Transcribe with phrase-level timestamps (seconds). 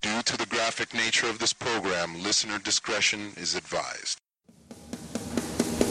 [0.00, 4.20] Due to the graphic nature of this program, listener discretion is advised.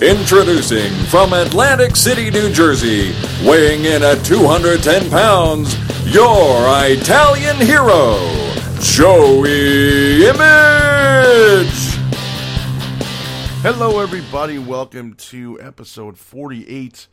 [0.02, 3.14] Introducing from Atlantic City, New Jersey,
[3.46, 5.76] weighing in at 210 pounds,
[6.06, 8.18] your Italian hero,
[8.80, 11.68] Joey Image!
[13.62, 14.58] Hello, everybody.
[14.58, 17.08] Welcome to episode 48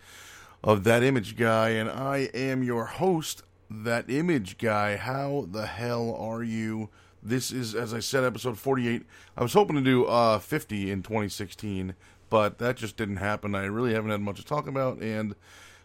[0.62, 3.42] of That Image Guy, and I am your host,
[3.82, 4.96] That Image Guy.
[4.96, 6.90] How the hell are you?
[7.22, 9.02] This is, as I said, episode 48.
[9.36, 11.94] I was hoping to do uh, 50 in 2016,
[12.30, 13.54] but that just didn't happen.
[13.54, 15.34] I really haven't had much to talk about, and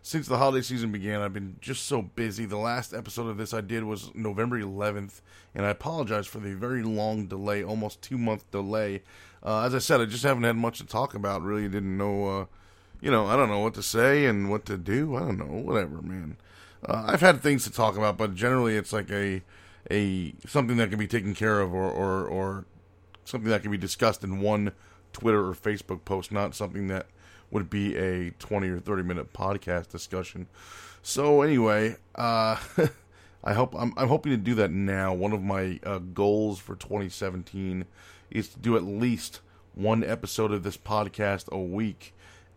[0.02, 2.45] since the holiday season began, I've been just so busy.
[2.45, 5.21] The last episode of this I did was November 11th,
[5.55, 9.02] and I apologize for the very long delay, almost two month delay.
[9.41, 11.41] Uh, as I said, I just haven't had much to talk about.
[11.41, 12.45] Really didn't know, uh,
[13.02, 15.16] you know, I don't know what to say and what to do.
[15.16, 16.38] I don't know, whatever, man.
[16.88, 19.41] Uh, I've had things to talk about, but generally it's like a
[19.91, 22.65] a something that can be taken care of, or or, or
[23.25, 24.71] something that can be discussed in one
[25.13, 27.08] Twitter or Facebook post, not something that
[27.52, 30.47] would be a 20 or 30 minute podcast discussion.
[31.02, 32.58] So anyway, uh,
[33.43, 35.14] I hope I'm, I'm hoping to do that now.
[35.14, 37.86] One of my uh, goals for 2017
[38.30, 39.39] is to do at least
[39.75, 42.14] one episode of this podcast a week,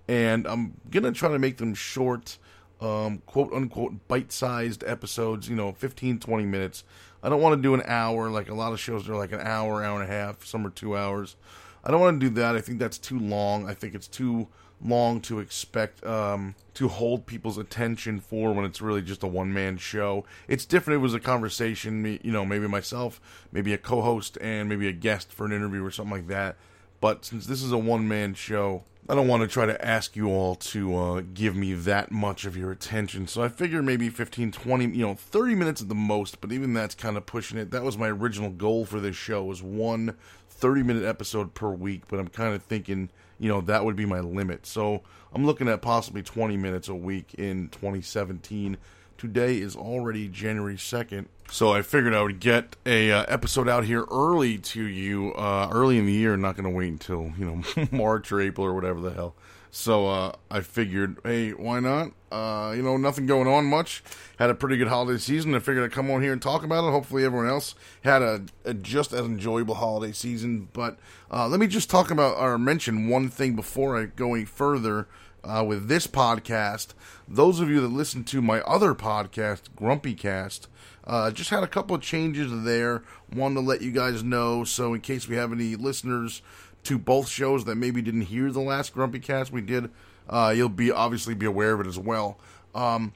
[0.08, 2.36] and I'm gonna try to make them short,
[2.82, 5.48] um, quote unquote, bite-sized episodes.
[5.48, 6.84] You know, 15, 20 minutes.
[7.22, 9.40] I don't want to do an hour like a lot of shows are like an
[9.40, 10.44] hour, hour and a half.
[10.44, 11.36] Some are two hours.
[11.84, 12.56] I don't want to do that.
[12.56, 13.68] I think that's too long.
[13.68, 14.48] I think it's too
[14.84, 19.52] long to expect um, to hold people's attention for when it's really just a one
[19.52, 20.24] man show.
[20.48, 20.98] It's different.
[20.98, 23.20] It was a conversation, you know, maybe myself,
[23.52, 26.56] maybe a co host, and maybe a guest for an interview or something like that.
[27.02, 30.14] But since this is a one man show, I don't want to try to ask
[30.14, 33.26] you all to uh, give me that much of your attention.
[33.26, 36.74] So I figure maybe 15, 20, you know, 30 minutes at the most, but even
[36.74, 37.72] that's kind of pushing it.
[37.72, 40.14] That was my original goal for this show was one
[40.48, 44.06] 30 minute episode per week, but I'm kind of thinking, you know, that would be
[44.06, 44.64] my limit.
[44.64, 48.76] So I'm looking at possibly 20 minutes a week in 2017.
[49.22, 53.84] Today is already January 2nd, so I figured I would get a uh, episode out
[53.84, 56.36] here early to you, uh, early in the year.
[56.36, 59.36] Not going to wait until you know March or April or whatever the hell.
[59.70, 62.10] So uh, I figured, hey, why not?
[62.32, 64.02] Uh, you know, nothing going on much.
[64.40, 65.54] Had a pretty good holiday season.
[65.54, 66.90] I figured I'd come on here and talk about it.
[66.90, 70.66] Hopefully, everyone else had a, a just as enjoyable holiday season.
[70.72, 70.98] But
[71.30, 75.06] uh, let me just talk about or mention one thing before I go any further.
[75.44, 76.88] Uh, with this podcast,
[77.26, 80.68] those of you that listen to my other podcast, Grumpy Cast,
[81.04, 83.02] uh, just had a couple of changes there.
[83.34, 84.62] Wanted to let you guys know.
[84.62, 86.42] So, in case we have any listeners
[86.84, 89.90] to both shows that maybe didn't hear the last Grumpy Cast we did,
[90.28, 92.38] uh, you'll be obviously be aware of it as well.
[92.74, 93.12] Um,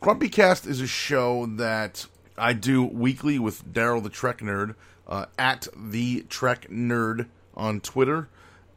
[0.00, 2.06] Grumpy Cast is a show that
[2.38, 4.74] I do weekly with Daryl the Trek Nerd
[5.06, 8.28] uh, at the Trek Nerd on Twitter.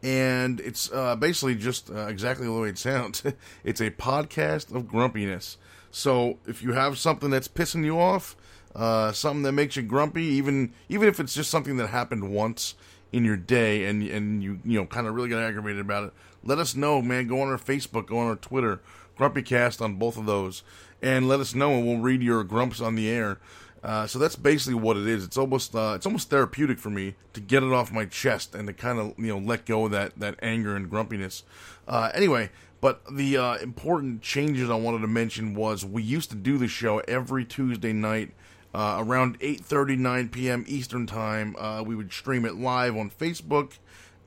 [0.02, 3.24] And it's uh, basically just uh, exactly the way it sounds.
[3.64, 5.58] it's a podcast of grumpiness.
[5.92, 8.36] So if you have something that's pissing you off,
[8.76, 12.76] uh, something that makes you grumpy, even even if it's just something that happened once,
[13.12, 16.14] in your day and and you you know kind of really got aggravated about it,
[16.44, 17.28] let us know, man.
[17.28, 18.82] Go on our Facebook, go on our Twitter,
[19.18, 20.64] GrumpyCast on both of those,
[21.02, 23.40] and let us know, and we'll read your grumps on the air.
[23.84, 25.24] Uh, so that's basically what it is.
[25.24, 28.68] It's almost uh, it's almost therapeutic for me to get it off my chest and
[28.68, 31.44] to kind of you know let go of that that anger and grumpiness.
[31.88, 32.50] Uh, anyway,
[32.82, 36.68] but the uh, important changes I wanted to mention was we used to do the
[36.68, 38.32] show every Tuesday night
[38.74, 40.66] uh, around 8:30 9 p.m.
[40.68, 41.56] Eastern time.
[41.86, 43.78] We would stream it live on Facebook,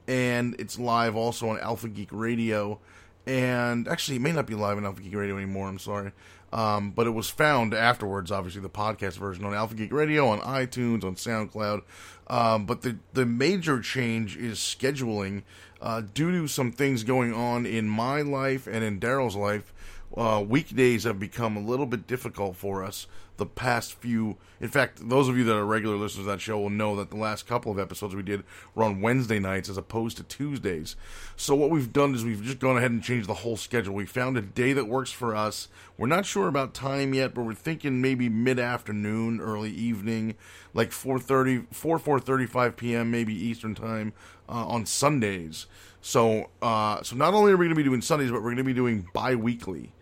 [0.09, 2.81] and it's live also on Alpha Geek Radio.
[3.27, 5.69] And actually, it may not be live on Alpha Geek Radio anymore.
[5.69, 6.13] I'm sorry,
[6.53, 8.31] um, but it was found afterwards.
[8.31, 11.83] Obviously, the podcast version on Alpha Geek Radio, on iTunes, on SoundCloud.
[12.29, 15.43] Um, but the the major change is scheduling.
[15.81, 19.75] Uh, due to some things going on in my life and in Daryl's life,
[20.17, 23.09] uh, weekdays have become a little bit difficult for us
[23.43, 24.37] the past few.
[24.61, 27.11] In fact, those of you that are regular listeners of that show will know that
[27.11, 30.95] the last couple of episodes we did were on Wednesday nights as opposed to Tuesdays.
[31.37, 33.95] So what we've done is we've just gone ahead and changed the whole schedule.
[33.95, 35.67] We found a day that works for us.
[35.99, 40.37] We're not sure about time yet, but we're thinking maybe mid-afternoon, early evening,
[40.73, 43.11] like 4:30, 4 4:35 p.m.
[43.11, 44.13] maybe Eastern time
[44.49, 45.67] uh, on Sundays.
[46.01, 48.57] So, uh, so not only are we going to be doing Sundays, but we're going
[48.59, 49.93] to be doing bi-weekly.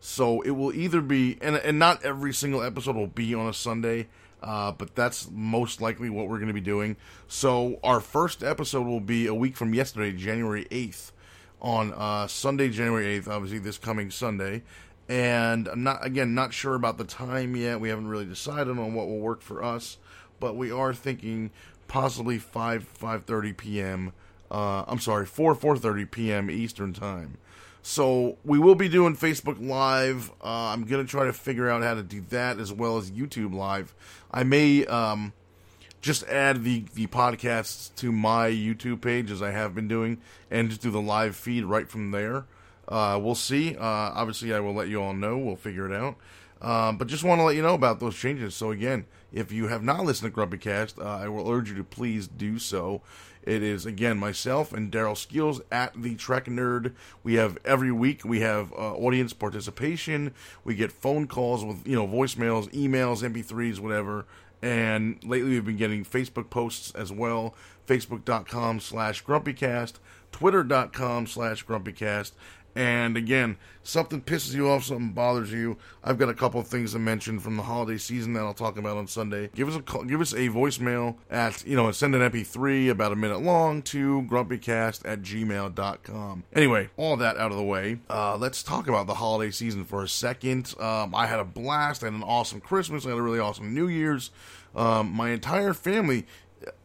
[0.00, 3.52] So it will either be, and, and not every single episode will be on a
[3.52, 4.08] Sunday,
[4.42, 6.96] uh, but that's most likely what we're going to be doing.
[7.28, 11.12] So our first episode will be a week from yesterday, January 8th,
[11.60, 14.62] on uh, Sunday, January 8th, obviously this coming Sunday.
[15.08, 17.80] And I'm not, again, not sure about the time yet.
[17.80, 19.98] We haven't really decided on what will work for us.
[20.40, 21.50] but we are thinking
[21.86, 24.12] possibly 5 5:30 p.m.
[24.50, 26.50] Uh, I'm sorry, 4 4:30 p.m.
[26.50, 27.36] Eastern time.
[27.82, 30.30] So we will be doing Facebook Live.
[30.42, 33.54] Uh, I'm gonna try to figure out how to do that as well as YouTube
[33.54, 33.94] Live.
[34.30, 35.32] I may um,
[36.00, 40.18] just add the the podcasts to my YouTube page as I have been doing,
[40.50, 42.44] and just do the live feed right from there.
[42.88, 43.76] Uh, we'll see.
[43.76, 45.38] Uh, obviously, I will let you all know.
[45.38, 46.16] We'll figure it out.
[46.60, 48.54] Um, but just want to let you know about those changes.
[48.54, 51.76] So again, if you have not listened to Grumpy Cast, uh, I will urge you
[51.76, 53.00] to please do so.
[53.42, 56.92] It is again myself and Daryl Skills at the Trek Nerd.
[57.22, 60.34] We have every week we have uh, audience participation.
[60.64, 64.26] We get phone calls with you know voicemails, emails, MP3s, whatever.
[64.62, 67.54] And lately we've been getting Facebook posts as well.
[67.86, 69.94] Facebook.com slash grumpycast,
[70.32, 72.32] Twitter.com slash grumpycast.
[72.74, 75.76] And again, something pisses you off, something bothers you.
[76.04, 78.96] I've got a couple things to mention from the holiday season that I'll talk about
[78.96, 79.50] on Sunday.
[79.54, 83.12] Give us a call, give us a voicemail at you know send an MP3 about
[83.12, 86.44] a minute long to grumpycast at gmail.com.
[86.52, 90.02] Anyway, all that out of the way, uh, let's talk about the holiday season for
[90.02, 90.74] a second.
[90.78, 92.02] Um, I had a blast.
[92.02, 93.04] I had an awesome Christmas.
[93.04, 94.30] I had a really awesome New Year's.
[94.74, 96.26] Um, my entire family,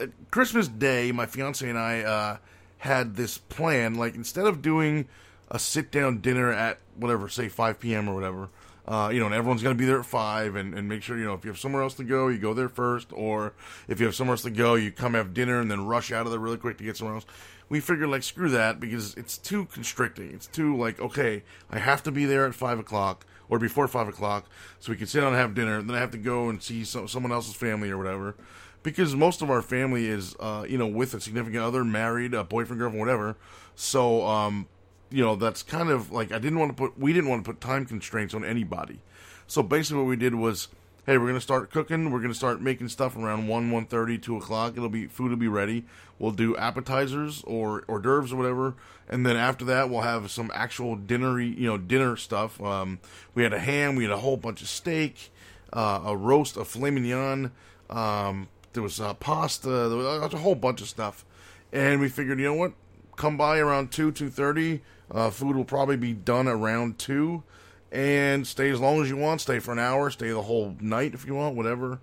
[0.01, 2.37] uh, Christmas Day, my fiance and I uh,
[2.79, 3.95] had this plan.
[3.95, 5.07] Like instead of doing
[5.49, 8.09] a sit down dinner at whatever, say 5 p.m.
[8.09, 8.49] or whatever.
[8.87, 11.17] Uh, you know, and everyone's going to be there at 5 and, and make sure,
[11.17, 13.11] you know, if you have somewhere else to go, you go there first.
[13.13, 13.53] Or
[13.87, 16.25] if you have somewhere else to go, you come have dinner and then rush out
[16.25, 17.25] of there really quick to get somewhere else.
[17.67, 20.31] We figured, like, screw that because it's too constricting.
[20.31, 24.07] It's too, like, okay, I have to be there at 5 o'clock or before 5
[24.07, 24.45] o'clock
[24.79, 25.79] so we can sit down and have dinner.
[25.79, 28.35] And then I have to go and see some, someone else's family or whatever.
[28.83, 32.43] Because most of our family is, uh, you know, with a significant other, married, a
[32.43, 33.35] boyfriend, girlfriend, whatever.
[33.73, 34.67] So, um,
[35.15, 37.49] you know, that's kind of like I didn't want to put we didn't want to
[37.49, 38.99] put time constraints on anybody.
[39.47, 40.67] So basically, what we did was,
[41.05, 42.11] hey, we're gonna start cooking.
[42.11, 44.73] We're gonna start making stuff around one, one thirty, two o'clock.
[44.75, 45.85] It'll be food will be ready.
[46.19, 48.75] We'll do appetizers or hors d'oeuvres or whatever,
[49.07, 52.61] and then after that, we'll have some actual dinner, you know, dinner stuff.
[52.61, 52.99] Um,
[53.33, 53.95] we had a ham.
[53.95, 55.31] We had a whole bunch of steak,
[55.71, 57.51] uh, a roast, a filet mignon.
[57.89, 59.69] Um, there was uh, pasta.
[59.69, 61.23] There was a whole bunch of stuff,
[61.71, 62.73] and we figured, you know what?
[63.15, 64.81] Come by around two, two thirty
[65.11, 67.43] uh, food will probably be done around 2.
[67.91, 69.41] And stay as long as you want.
[69.41, 70.09] Stay for an hour.
[70.09, 71.99] Stay the whole night if you want, whatever.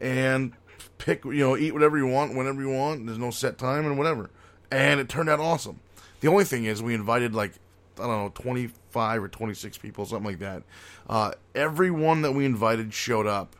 [0.00, 0.52] And
[0.98, 3.06] pick, you know, eat whatever you want, whenever you want.
[3.06, 4.30] There's no set time and whatever.
[4.70, 5.80] And it turned out awesome.
[6.20, 7.52] The only thing is, we invited like,
[7.98, 10.62] I don't know, 25 or 26 people, something like that.
[11.08, 13.54] Uh, everyone that we invited showed up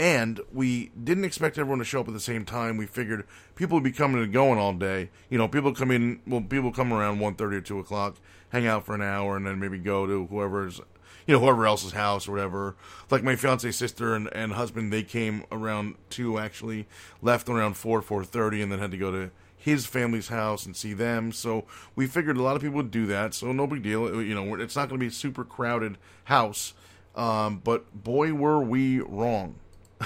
[0.00, 2.78] and we didn't expect everyone to show up at the same time.
[2.78, 5.10] We figured people would be coming and going all day.
[5.28, 6.20] You know, people come in.
[6.26, 8.16] Well, people come around one thirty or two o'clock,
[8.48, 10.80] hang out for an hour, and then maybe go to whoever's,
[11.26, 12.76] you know, whoever else's house or whatever.
[13.10, 16.88] Like my fiance's sister and, and husband, they came around two actually,
[17.20, 20.74] left around four four thirty, and then had to go to his family's house and
[20.74, 21.30] see them.
[21.30, 23.34] So we figured a lot of people would do that.
[23.34, 24.22] So no big deal.
[24.22, 26.72] You know, it's not going to be a super crowded house.
[27.14, 29.56] Um, but boy, were we wrong.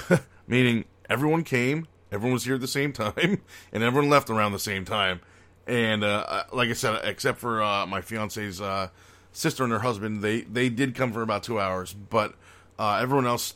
[0.47, 4.59] meaning everyone came, everyone was here at the same time, and everyone left around the
[4.59, 5.21] same time.
[5.67, 8.89] And uh, uh, like I said, except for uh, my fiance's uh,
[9.31, 12.35] sister and her husband, they they did come for about two hours, but
[12.77, 13.55] uh, everyone else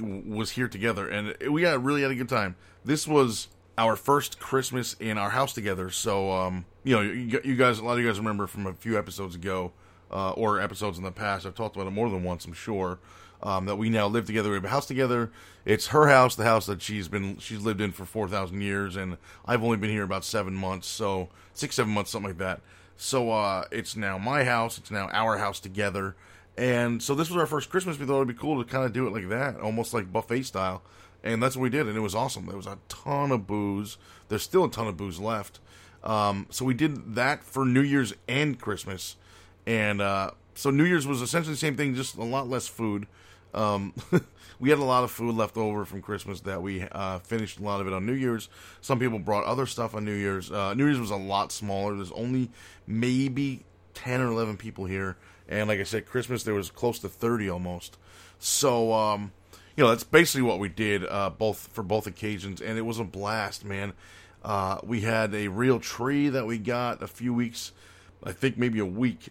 [0.00, 2.56] was here together, and we got really had a good time.
[2.84, 7.54] This was our first Christmas in our house together, so um, you know, you, you,
[7.54, 9.72] guys, a lot of you guys remember from a few episodes ago,
[10.10, 11.46] uh, or episodes in the past.
[11.46, 12.98] I've talked about it more than once, I'm sure
[13.42, 14.50] um, that we now live together.
[14.50, 15.30] We have a house together.
[15.64, 18.96] It's her house, the house that she's been she's lived in for four thousand years,
[18.96, 22.60] and I've only been here about seven months, so six seven months, something like that.
[22.96, 24.78] So uh, it's now my house.
[24.78, 26.16] It's now our house together,
[26.56, 27.98] and so this was our first Christmas.
[27.98, 30.44] We thought it'd be cool to kind of do it like that, almost like buffet
[30.44, 30.82] style,
[31.22, 32.46] and that's what we did, and it was awesome.
[32.46, 33.98] There was a ton of booze.
[34.28, 35.60] There's still a ton of booze left.
[36.02, 39.16] Um, so we did that for New Year's and Christmas,
[39.66, 43.06] and uh, so New Year's was essentially the same thing, just a lot less food.
[43.54, 43.94] Um,
[44.58, 47.62] we had a lot of food left over from Christmas that we uh, finished a
[47.62, 48.48] lot of it on New Year's.
[48.80, 50.50] Some people brought other stuff on New Year's.
[50.50, 51.94] Uh, New Year's was a lot smaller.
[51.94, 52.50] There's only
[52.86, 53.64] maybe
[53.94, 55.16] 10 or 11 people here.
[55.48, 57.96] And like I said, Christmas, there was close to 30 almost.
[58.38, 59.32] So, um,
[59.76, 62.60] you know, that's basically what we did uh, both for both occasions.
[62.60, 63.94] And it was a blast, man.
[64.44, 67.72] Uh, we had a real tree that we got a few weeks,
[68.22, 69.30] I think maybe a week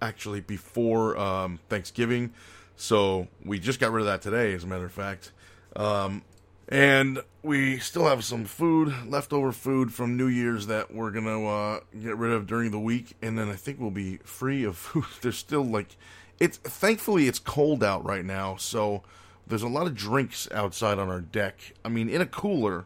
[0.00, 2.32] actually before um, Thanksgiving.
[2.76, 5.32] So we just got rid of that today, as a matter of fact.
[5.74, 6.22] Um,
[6.68, 11.46] and we still have some food, leftover food from New Year's that we're going to
[11.46, 13.16] uh, get rid of during the week.
[13.22, 15.04] And then I think we'll be free of food.
[15.22, 15.96] There's still like,
[16.40, 18.56] it's thankfully it's cold out right now.
[18.56, 19.02] So
[19.46, 21.74] there's a lot of drinks outside on our deck.
[21.84, 22.84] I mean, in a cooler,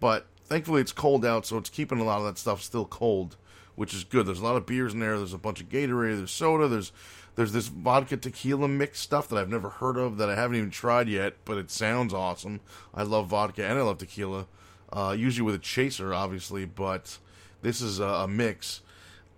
[0.00, 3.36] but thankfully it's cold out, so it's keeping a lot of that stuff still cold,
[3.76, 4.26] which is good.
[4.26, 5.16] There's a lot of beers in there.
[5.16, 6.16] There's a bunch of Gatorade.
[6.16, 6.66] There's soda.
[6.68, 6.92] There's
[7.36, 10.70] there's this vodka tequila mix stuff that I've never heard of that I haven't even
[10.70, 12.60] tried yet, but it sounds awesome.
[12.94, 14.46] I love vodka and I love tequila.
[14.92, 17.18] Uh, usually with a chaser, obviously, but
[17.62, 18.82] this is a, a mix.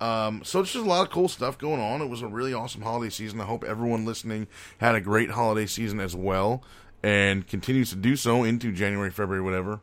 [0.01, 2.03] Um, so it's just a lot of cool stuff going on.
[2.03, 3.41] It was a really awesome holiday season.
[3.41, 6.65] I hope everyone listening had a great holiday season as well,
[7.05, 9.81] and continues to do so into January, February, whatever.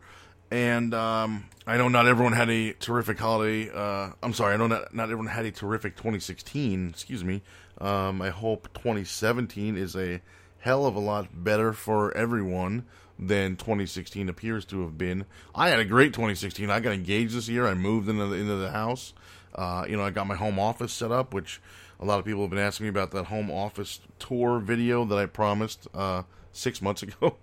[0.51, 3.69] And um, I know not everyone had a terrific holiday.
[3.73, 6.89] Uh, I'm sorry, I know not, not everyone had a terrific 2016.
[6.89, 7.41] Excuse me.
[7.79, 10.21] Um, I hope 2017 is a
[10.59, 12.85] hell of a lot better for everyone
[13.17, 15.25] than 2016 appears to have been.
[15.53, 16.69] I had a great 2016.
[16.69, 17.67] I got engaged this year.
[17.67, 19.13] I moved into the, into the house.
[19.55, 21.61] Uh, you know, I got my home office set up, which
[21.99, 25.17] a lot of people have been asking me about that home office tour video that
[25.17, 27.37] I promised uh, six months ago.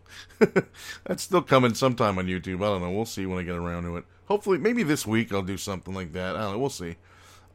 [1.04, 2.56] That's still coming sometime on YouTube.
[2.56, 2.90] I don't know.
[2.90, 4.04] We'll see when I get around to it.
[4.26, 6.36] Hopefully, maybe this week I'll do something like that.
[6.36, 6.58] I don't know.
[6.58, 6.96] We'll see.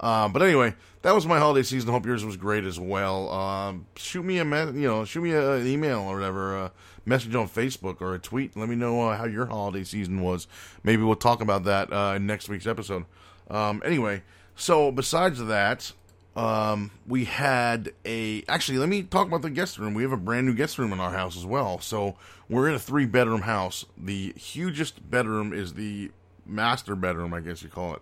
[0.02, 1.92] Uh, but anyway, that was my holiday season.
[1.92, 3.30] Hope yours was great as well.
[3.30, 6.72] Um, shoot me a you know shoot me a, an email or whatever, a
[7.06, 8.58] message on Facebook or a tweet.
[8.58, 10.48] Let me know uh, how your holiday season was.
[10.84, 13.06] Maybe we'll talk about that uh, in next week's episode.
[13.52, 14.24] Um, anyway,
[14.56, 15.92] so besides that,
[16.36, 18.80] um, we had a actually.
[18.80, 19.94] Let me talk about the guest room.
[19.94, 21.80] We have a brand new guest room in our house as well.
[21.80, 22.16] So
[22.50, 23.86] we're in a three bedroom house.
[23.96, 26.10] The hugest bedroom is the
[26.44, 28.02] master bedroom, I guess you call it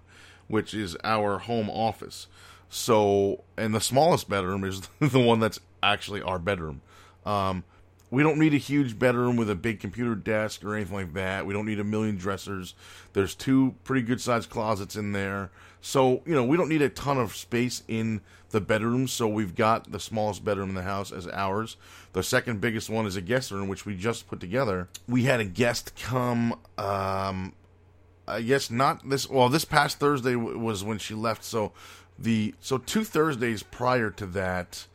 [0.50, 2.27] which is our home office.
[2.70, 6.82] So, and the smallest bedroom is the one that's actually our bedroom.
[7.25, 7.63] Um,
[8.12, 11.46] we don't need a huge bedroom with a big computer desk or anything like that.
[11.46, 12.74] We don't need a million dressers.
[13.13, 15.51] There's two pretty good sized closets in there.
[15.82, 19.08] So, you know, we don't need a ton of space in the bedroom.
[19.08, 21.77] So we've got the smallest bedroom in the house as ours.
[22.13, 24.89] The second biggest one is a guest room, which we just put together.
[25.08, 27.53] We had a guest come um,
[28.30, 29.30] I guess not this.
[29.30, 31.44] Well, this past Thursday w- was when she left.
[31.44, 31.72] So
[32.18, 34.86] the so two Thursdays prior to that,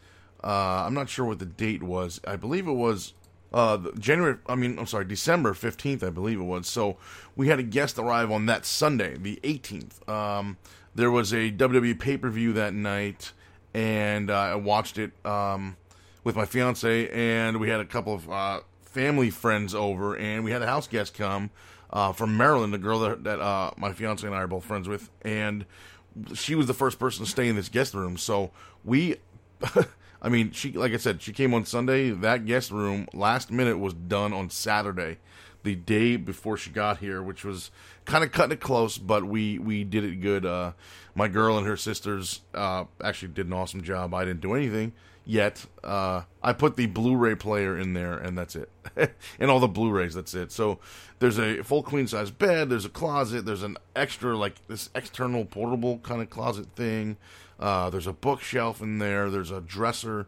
[0.42, 2.20] uh, I'm not sure what the date was.
[2.26, 3.14] I believe it was
[3.52, 4.36] uh, January.
[4.46, 6.02] I mean, I'm sorry, December 15th.
[6.02, 6.66] I believe it was.
[6.68, 6.96] So
[7.36, 10.06] we had a guest arrive on that Sunday, the 18th.
[10.08, 10.56] Um,
[10.94, 13.32] there was a WWE pay per view that night,
[13.72, 15.76] and uh, I watched it um,
[16.22, 20.50] with my fiance, and we had a couple of uh, family friends over, and we
[20.50, 21.50] had a house guest come
[21.94, 24.88] uh, from Maryland, the girl that, that uh, my fiance and I are both friends
[24.88, 25.64] with, and
[26.34, 28.16] she was the first person to stay in this guest room.
[28.16, 28.50] So
[28.84, 29.16] we,
[30.20, 32.10] I mean, she like I said, she came on Sunday.
[32.10, 35.18] That guest room last minute was done on Saturday,
[35.62, 37.70] the day before she got here, which was
[38.04, 40.44] kind of cutting it close, but we we did it good.
[40.44, 40.72] Uh,
[41.14, 44.12] my girl and her sisters uh, actually did an awesome job.
[44.14, 44.92] I didn't do anything
[45.24, 45.64] yet.
[45.82, 48.70] Uh, I put the Blu-ray player in there, and that's it,
[49.38, 50.14] and all the Blu-rays.
[50.14, 50.52] That's it.
[50.52, 50.78] So
[51.18, 52.70] there's a full queen size bed.
[52.70, 53.44] There's a closet.
[53.44, 57.16] There's an extra like this external portable kind of closet thing.
[57.58, 59.30] Uh, there's a bookshelf in there.
[59.30, 60.26] There's a dresser.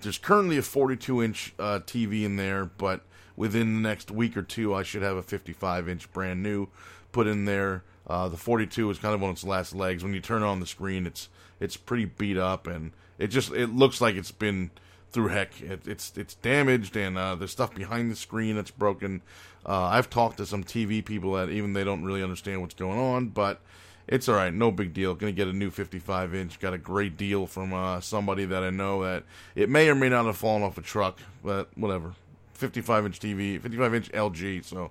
[0.00, 3.02] There's currently a 42 inch uh, TV in there, but
[3.36, 6.68] within the next week or two, I should have a 55 inch brand new
[7.12, 7.82] put in there.
[8.06, 10.02] Uh, the 42 is kind of on its last legs.
[10.02, 11.28] When you turn on the screen, it's
[11.60, 14.70] it's pretty beat up and it just it looks like it's been
[15.10, 15.60] through heck.
[15.60, 19.22] It, it's it's damaged and uh, there's stuff behind the screen that's broken.
[19.66, 22.98] Uh, I've talked to some TV people that even they don't really understand what's going
[22.98, 23.60] on, but
[24.06, 25.14] it's all right, no big deal.
[25.14, 26.58] Going to get a new 55 inch.
[26.58, 30.08] Got a great deal from uh, somebody that I know that it may or may
[30.08, 32.14] not have fallen off a truck, but whatever.
[32.54, 34.64] 55 inch TV, 55 inch LG.
[34.64, 34.90] So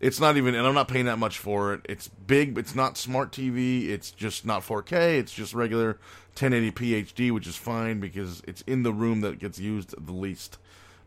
[0.00, 1.80] it's not even, and I'm not paying that much for it.
[1.88, 3.88] It's big, but it's not smart TV.
[3.88, 5.18] It's just not 4K.
[5.18, 5.98] It's just regular
[6.36, 10.58] 1080p HD, which is fine because it's in the room that gets used the least.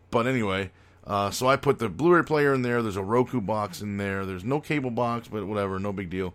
[0.09, 0.71] But anyway,
[1.05, 2.81] uh, so I put the Blu-ray player in there.
[2.81, 4.25] There's a Roku box in there.
[4.25, 6.33] There's no cable box, but whatever, no big deal.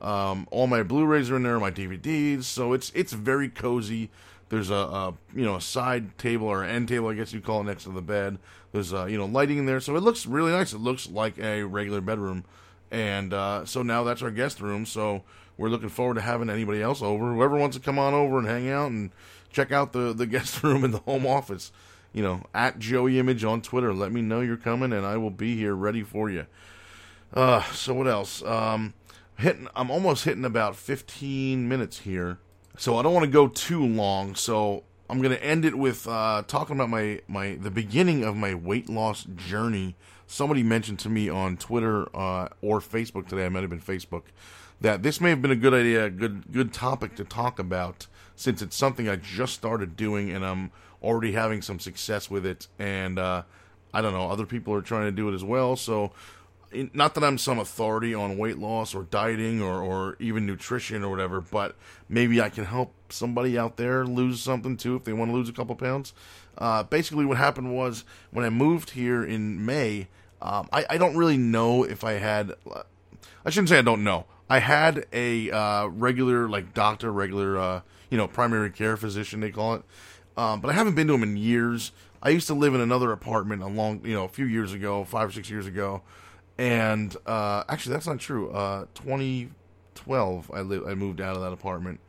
[0.00, 2.44] Um, all my Blu-rays are in there, my DVDs.
[2.44, 4.10] So it's it's very cozy.
[4.48, 7.60] There's a, a, you know a side table or end table, I guess you'd call
[7.60, 8.38] it, next to the bed.
[8.72, 10.72] There's uh, you know lighting in there, so it looks really nice.
[10.72, 12.44] It looks like a regular bedroom,
[12.90, 14.86] and uh, so now that's our guest room.
[14.86, 15.22] So
[15.56, 17.32] we're looking forward to having anybody else over.
[17.32, 19.10] Whoever wants to come on over and hang out and
[19.50, 21.72] check out the the guest room in the home office.
[22.12, 23.92] You know, at Joey Image on Twitter.
[23.92, 26.46] Let me know you're coming, and I will be here ready for you.
[27.32, 28.42] Uh, so what else?
[28.44, 28.94] Um,
[29.36, 29.68] hitting.
[29.74, 32.38] I'm almost hitting about 15 minutes here.
[32.76, 34.34] So I don't want to go too long.
[34.34, 38.36] So I'm going to end it with uh, talking about my, my the beginning of
[38.36, 39.96] my weight loss journey.
[40.26, 43.46] Somebody mentioned to me on Twitter uh, or Facebook today.
[43.46, 44.22] I might have been Facebook
[44.80, 48.06] that this may have been a good idea, a good good topic to talk about
[48.36, 52.66] since it's something I just started doing and I'm already having some success with it.
[52.78, 53.42] And uh,
[53.92, 55.76] I don't know, other people are trying to do it as well.
[55.76, 56.12] So,
[56.92, 61.10] not that I'm some authority on weight loss or dieting or, or even nutrition or
[61.10, 61.76] whatever, but
[62.08, 65.48] maybe I can help somebody out there lose something too if they want to lose
[65.48, 66.12] a couple pounds.
[66.58, 70.08] Uh, basically, what happened was when I moved here in May,
[70.40, 72.52] um, I, I don't really know if I had.
[73.44, 74.26] I shouldn't say I don't know.
[74.48, 79.50] I had a uh, regular, like doctor, regular, uh, you know, primary care physician they
[79.50, 79.82] call it,
[80.36, 81.92] um, but I haven't been to him in years.
[82.22, 85.04] I used to live in another apartment a long, you know, a few years ago,
[85.04, 86.02] five or six years ago,
[86.58, 88.50] and uh, actually that's not true.
[88.50, 92.00] Uh, 2012, I lived, I moved out of that apartment.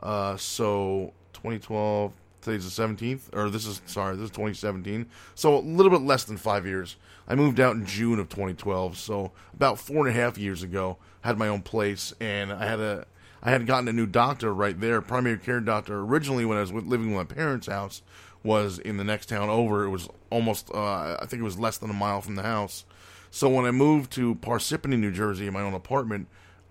[0.00, 5.06] Uh, so 2012, today's the 17th, or this is sorry, this is 2017.
[5.34, 6.96] So a little bit less than five years.
[7.26, 10.96] I moved out in June of 2012, so about four and a half years ago.
[11.22, 13.04] Had my own place, and I had a
[13.42, 16.00] I had gotten a new doctor right there, primary care doctor.
[16.00, 18.02] Originally, when I was living with my parents' house,
[18.42, 19.84] was in the next town over.
[19.84, 22.84] It was almost, uh, I think it was less than a mile from the house.
[23.30, 26.28] So when I moved to Parsippany, New Jersey, in my own apartment,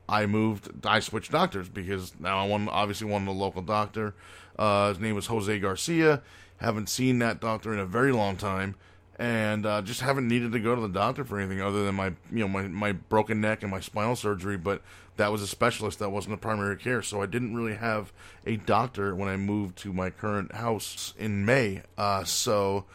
[0.09, 0.85] I moved.
[0.85, 4.15] I switched doctors because now I want obviously wanted a local doctor.
[4.57, 6.21] Uh, his name was Jose Garcia.
[6.57, 8.75] Haven't seen that doctor in a very long time,
[9.19, 12.13] and uh, just haven't needed to go to the doctor for anything other than my
[12.31, 14.57] you know my my broken neck and my spinal surgery.
[14.57, 14.81] But
[15.17, 15.99] that was a specialist.
[15.99, 18.13] That wasn't a primary care, so I didn't really have
[18.45, 21.83] a doctor when I moved to my current house in May.
[21.97, 22.85] Uh, so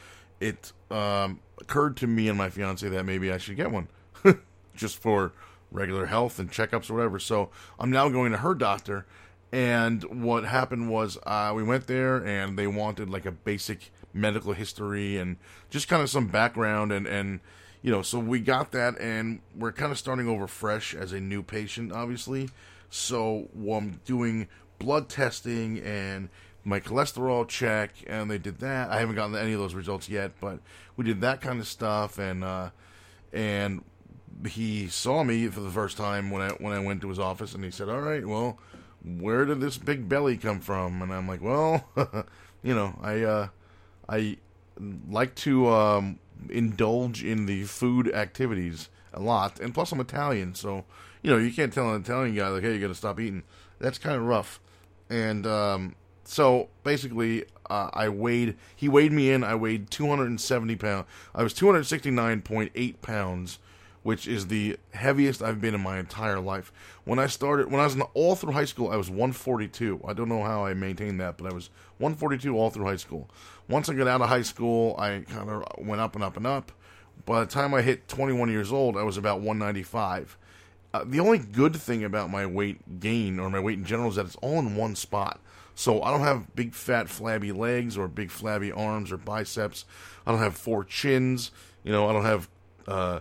[0.40, 3.88] it um, occurred to me and my fiance that maybe I should get one,
[4.76, 5.32] just for
[5.70, 7.18] regular health and checkups or whatever.
[7.18, 9.06] So I'm now going to her doctor.
[9.50, 14.52] And what happened was uh, we went there and they wanted like a basic medical
[14.52, 15.36] history and
[15.70, 17.40] just kind of some background and and
[17.80, 21.20] you know so we got that and we're kind of starting over fresh as a
[21.20, 22.50] new patient obviously
[22.90, 24.46] so i'm doing
[24.78, 26.28] blood testing and
[26.64, 30.32] my cholesterol check and they did that i haven't gotten any of those results yet
[30.40, 30.60] but
[30.96, 32.70] we did that kind of stuff and uh
[33.32, 33.82] and
[34.46, 37.54] he saw me for the first time when I when I went to his office,
[37.54, 38.58] and he said, "All right, well,
[39.04, 41.84] where did this big belly come from?" And I'm like, "Well,
[42.62, 43.48] you know, I uh,
[44.08, 44.38] I
[45.08, 46.18] like to um,
[46.50, 50.84] indulge in the food activities a lot, and plus I'm Italian, so
[51.22, 53.44] you know you can't tell an Italian guy like, "Hey, you got to stop eating."
[53.78, 54.60] That's kind of rough,
[55.10, 58.56] and um, so basically, uh, I weighed.
[58.74, 59.44] He weighed me in.
[59.44, 61.06] I weighed 270 pounds.
[61.34, 63.58] I was 269.8 pounds
[64.02, 66.72] which is the heaviest I've been in my entire life.
[67.04, 70.00] When I started, when I was in, all through high school, I was 142.
[70.06, 73.28] I don't know how I maintained that, but I was 142 all through high school.
[73.68, 76.46] Once I got out of high school, I kind of went up and up and
[76.46, 76.72] up.
[77.24, 80.36] By the time I hit 21 years old, I was about 195.
[80.94, 84.16] Uh, the only good thing about my weight gain or my weight in general is
[84.16, 85.40] that it's all in one spot.
[85.74, 89.84] So I don't have big fat flabby legs or big flabby arms or biceps.
[90.26, 91.50] I don't have four chins.
[91.82, 92.48] You know, I don't have
[92.86, 93.20] uh,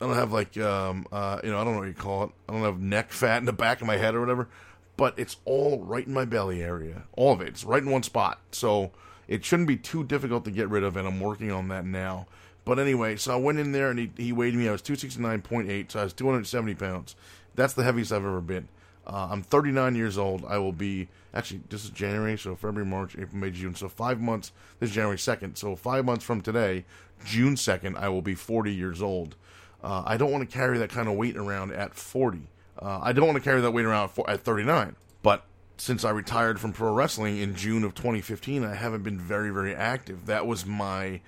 [0.00, 2.30] I don't have like um uh you know I don't know what you call it.
[2.48, 4.48] I don't have neck fat in the back of my head or whatever,
[4.96, 7.04] but it's all right in my belly area.
[7.16, 7.48] All of it.
[7.48, 8.40] It's right in one spot.
[8.50, 8.92] So
[9.28, 12.26] it shouldn't be too difficult to get rid of, and I'm working on that now.
[12.64, 14.68] But anyway, so I went in there and he, he weighed me.
[14.68, 17.14] I was 269.8, so I was 270 pounds.
[17.54, 18.68] That's the heaviest I've ever been.
[19.06, 20.44] Uh, I'm 39 years old.
[20.46, 23.74] I will be actually this is January, so February, March, April, May, June.
[23.74, 24.52] So five months.
[24.80, 25.58] This is January 2nd.
[25.58, 26.84] So five months from today,
[27.24, 29.36] June 2nd, I will be 40 years old.
[29.82, 32.48] Uh, I don't want to carry that kind of weight around at 40.
[32.80, 34.96] Uh, I don't want to carry that weight around at 39.
[35.22, 35.44] But
[35.76, 39.74] since I retired from pro wrestling in June of 2015, I haven't been very, very
[39.74, 40.26] active.
[40.26, 41.20] That was my,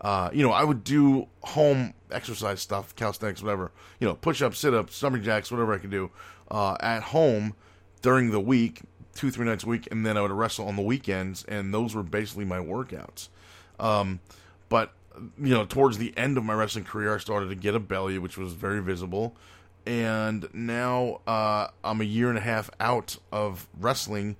[0.00, 4.60] uh, you know, I would do home exercise stuff, calisthenics, whatever, you know, push ups,
[4.60, 6.10] sit ups, stomach jacks, whatever I could do
[6.50, 7.54] uh, at home
[8.02, 8.82] during the week,
[9.14, 11.94] two, three nights a week, and then I would wrestle on the weekends, and those
[11.94, 13.28] were basically my workouts.
[13.78, 14.20] Um,
[14.68, 14.92] but
[15.38, 18.18] you know, towards the end of my wrestling career, I started to get a belly,
[18.18, 19.36] which was very visible.
[19.86, 24.36] And now uh, I'm a year and a half out of wrestling,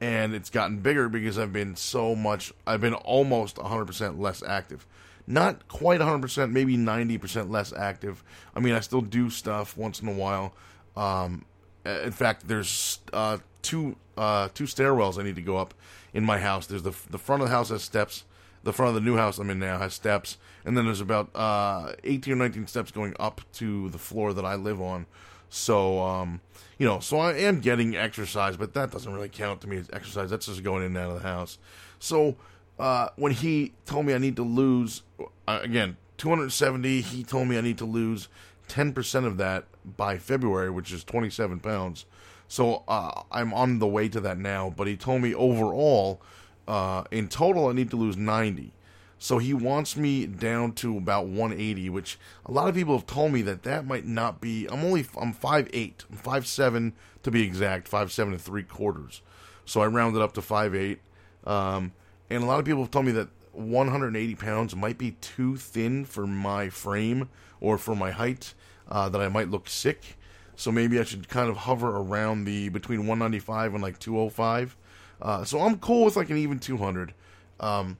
[0.00, 4.86] and it's gotten bigger because I've been so much, I've been almost 100% less active.
[5.26, 8.22] Not quite 100%, maybe 90% less active.
[8.54, 10.54] I mean, I still do stuff once in a while.
[10.96, 11.44] Um,
[11.84, 15.74] in fact, there's uh, two uh, two stairwells I need to go up
[16.12, 16.66] in my house.
[16.66, 18.24] There's the the front of the house has steps
[18.64, 21.30] the front of the new house I'm in now has steps, and then there's about
[21.34, 25.06] uh, 18 or 19 steps going up to the floor that I live on.
[25.50, 26.40] So, um,
[26.78, 29.88] you know, so I am getting exercise, but that doesn't really count to me as
[29.92, 30.30] exercise.
[30.30, 31.58] That's just going in and out of the house.
[32.00, 32.36] So,
[32.78, 35.02] uh, when he told me I need to lose,
[35.46, 38.28] uh, again, 270, he told me I need to lose
[38.68, 39.64] 10% of that
[39.96, 42.06] by February, which is 27 pounds.
[42.48, 46.20] So, uh, I'm on the way to that now, but he told me overall,
[46.68, 48.72] uh, in total, I need to lose 90.
[49.18, 53.32] So he wants me down to about 180, which a lot of people have told
[53.32, 54.66] me that that might not be.
[54.66, 59.22] I'm only I'm 5'8, I'm 5'7 to be exact, 5'7 and three quarters.
[59.64, 60.98] So I rounded up to 5'8.
[61.46, 61.92] Um,
[62.28, 66.04] and a lot of people have told me that 180 pounds might be too thin
[66.04, 67.28] for my frame
[67.64, 68.54] or for my height,
[68.88, 70.16] uh, that I might look sick.
[70.56, 74.76] So maybe I should kind of hover around the between 195 and like 205.
[75.20, 77.14] Uh, so I'm cool with like an even 200.
[77.60, 77.98] Um,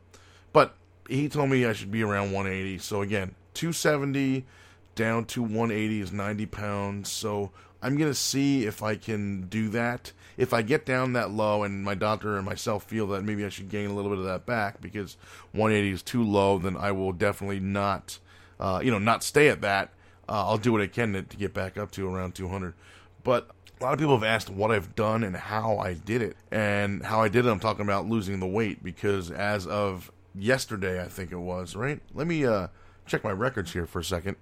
[0.52, 0.76] but
[1.08, 2.78] he told me I should be around 180.
[2.78, 4.44] So again, 270
[4.94, 7.10] down to 180 is 90 pounds.
[7.10, 7.50] So
[7.82, 10.12] I'm going to see if I can do that.
[10.36, 13.50] If I get down that low and my doctor and myself feel that maybe I
[13.50, 15.16] should gain a little bit of that back because
[15.52, 18.18] 180 is too low, then I will definitely not,
[18.64, 19.90] uh, you know, not stay at that.
[20.26, 22.72] Uh, I'll do what I can to, to get back up to around 200.
[23.22, 26.34] But a lot of people have asked what I've done and how I did it.
[26.50, 31.02] And how I did it, I'm talking about losing the weight because as of yesterday,
[31.02, 32.00] I think it was, right?
[32.14, 32.68] Let me uh,
[33.06, 34.36] check my records here for a second.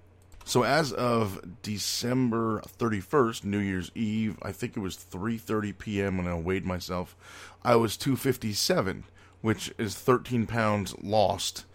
[0.45, 6.17] So as of December 31st, New Year's Eve, I think it was 3:30 p.m.
[6.17, 7.15] when I weighed myself.
[7.61, 9.03] I was 257,
[9.41, 11.65] which is 13 pounds lost.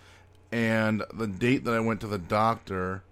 [0.51, 3.03] And the date that I went to the doctor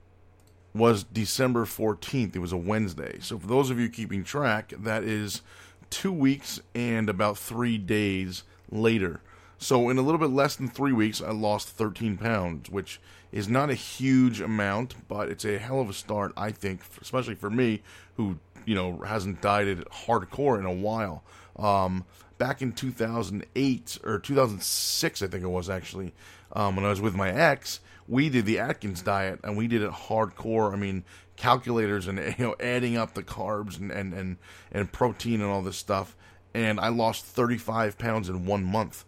[0.75, 2.37] was December 14th.
[2.37, 3.19] It was a Wednesday.
[3.21, 5.43] So for those of you keeping track, that is
[5.91, 9.21] 2 weeks and about 3 days later.
[9.59, 13.01] So in a little bit less than 3 weeks, I lost 13 pounds, which
[13.33, 17.35] is not a huge amount, but it's a hell of a start, I think, especially
[17.35, 17.83] for me,
[18.17, 21.23] who you know hasn't dieted hardcore in a while.
[21.57, 22.05] Um,
[22.39, 26.13] back in 2008 or 2006, I think it was actually,
[26.57, 29.83] um, when I was with my ex, we did the Atkins diet and we did
[29.83, 30.73] it hardcore.
[30.73, 31.05] I mean,
[31.37, 34.37] calculators and you know adding up the carbs and and and,
[34.73, 36.17] and protein and all this stuff.
[36.55, 39.05] And I lost 35 pounds in one month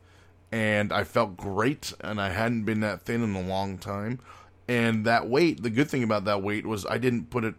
[0.50, 4.20] and I felt great, and I hadn't been that thin in a long time.
[4.66, 7.54] And that weight, the good thing about that weight was I didn't put it.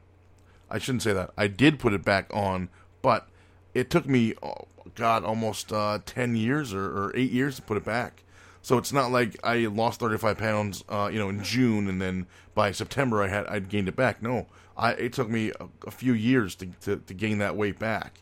[0.69, 1.31] I shouldn't say that.
[1.37, 2.69] I did put it back on,
[3.01, 3.27] but
[3.73, 7.77] it took me, oh, God, almost uh, ten years or, or, eight years to put
[7.77, 8.23] it back.
[8.61, 12.01] So it's not like I lost thirty five pounds, uh, you know, in June, and
[12.01, 14.21] then by September I had I'd gained it back.
[14.21, 17.79] No, I it took me a, a few years to, to to gain that weight
[17.79, 18.21] back.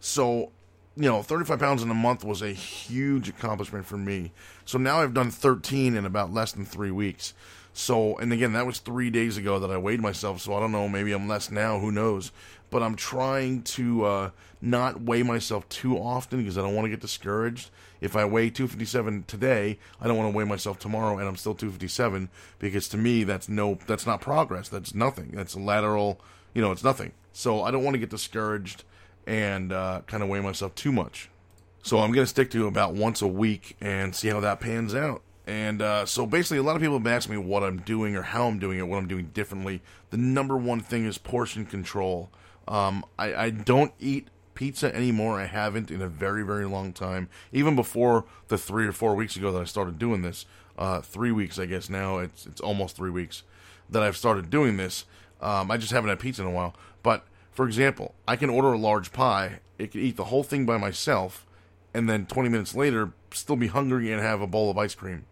[0.00, 0.52] So
[0.96, 4.32] you know, 35 pounds in a month was a huge accomplishment for me.
[4.64, 7.34] So now I've done 13 in about less than three weeks.
[7.78, 10.40] So, and again, that was three days ago that I weighed myself.
[10.40, 12.32] So I don't know, maybe I'm less now, who knows?
[12.70, 14.30] But I'm trying to uh,
[14.62, 17.68] not weigh myself too often because I don't want to get discouraged.
[18.00, 21.54] If I weigh 257 today, I don't want to weigh myself tomorrow and I'm still
[21.54, 24.70] 257 because to me that's no, that's not progress.
[24.70, 25.32] That's nothing.
[25.34, 26.18] That's lateral,
[26.54, 27.12] you know, it's nothing.
[27.34, 28.84] So I don't want to get discouraged
[29.26, 31.28] and uh, kind of weigh myself too much.
[31.82, 34.94] So I'm going to stick to about once a week and see how that pans
[34.94, 35.20] out.
[35.46, 38.22] And uh, so basically, a lot of people have asked me what I'm doing or
[38.22, 39.80] how I'm doing it, what I'm doing differently.
[40.10, 42.30] The number one thing is portion control.
[42.66, 45.38] Um, I, I don't eat pizza anymore.
[45.38, 47.28] I haven't in a very, very long time.
[47.52, 51.30] Even before the three or four weeks ago that I started doing this, uh, three
[51.30, 53.44] weeks, I guess now, it's, it's almost three weeks
[53.88, 55.04] that I've started doing this.
[55.40, 56.74] Um, I just haven't had pizza in a while.
[57.04, 60.66] But for example, I can order a large pie, it can eat the whole thing
[60.66, 61.46] by myself,
[61.94, 65.24] and then 20 minutes later still be hungry and have a bowl of ice cream.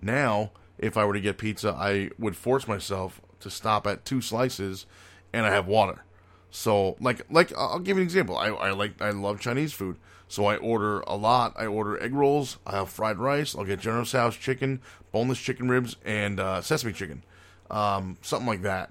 [0.00, 4.20] Now, if I were to get pizza, I would force myself to stop at two
[4.20, 4.86] slices
[5.32, 6.04] and I have water.
[6.50, 8.36] So, like, like I'll give you an example.
[8.36, 9.96] I, I like I love Chinese food,
[10.28, 11.52] so I order a lot.
[11.56, 12.58] I order egg rolls.
[12.66, 13.54] I have fried rice.
[13.54, 14.80] I'll get General Tso's chicken,
[15.12, 17.22] boneless chicken ribs, and uh, sesame chicken,
[17.70, 18.90] um, something like that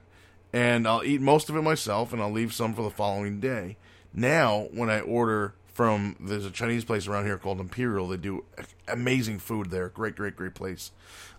[0.53, 3.77] and I'll eat most of it myself, and I'll leave some for the following day.
[4.13, 8.07] Now, when I order from there's a Chinese place around here called Imperial.
[8.07, 8.43] They do
[8.87, 9.89] amazing food there.
[9.89, 10.91] Great, great, great place.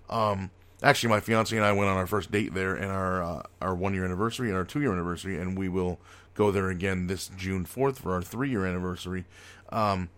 [0.09, 3.42] Um, actually, my fiance and I went on our first date there, and our uh,
[3.61, 5.98] our one year anniversary and our two year anniversary, and we will
[6.37, 9.24] go there again this June fourth for our three year anniversary.
[9.70, 10.09] Um,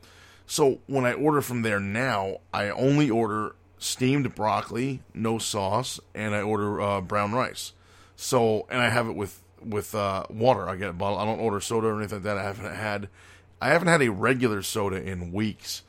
[0.46, 6.34] so when I order from there now, I only order steamed broccoli, no sauce, and
[6.34, 7.72] I order uh, brown rice.
[8.16, 10.68] So, and I have it with with uh, water.
[10.68, 11.16] I get a bottle.
[11.16, 12.36] I don't order soda or anything like that.
[12.36, 13.08] I haven't had
[13.60, 15.82] I haven't had a regular soda in weeks.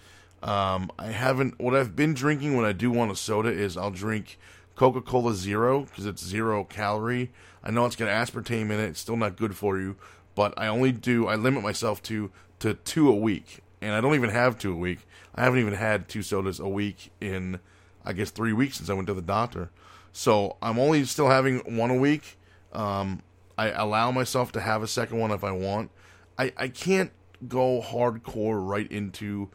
[0.44, 1.60] Um, I haven't.
[1.60, 4.38] What I've been drinking when I do want a soda is I'll drink
[4.76, 7.32] Coca Cola Zero because it's zero calorie.
[7.64, 8.90] I know it's got aspartame in it.
[8.90, 9.96] It's still not good for you,
[10.36, 11.28] but I only do.
[11.28, 14.78] I limit myself to to two a week, and I don't even have two a
[14.78, 15.00] week.
[15.36, 17.60] I haven't even had two sodas a week in
[18.04, 19.70] I guess three weeks since I went to the doctor.
[20.12, 22.38] So I'm only still having one a week.
[22.74, 23.22] Um,
[23.58, 25.92] I allow myself to have a second one if I want.
[26.38, 27.12] I, I can't
[27.48, 29.50] go hardcore right into